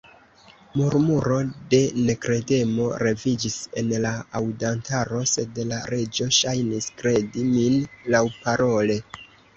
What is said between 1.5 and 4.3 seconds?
de nekredemo leviĝis en la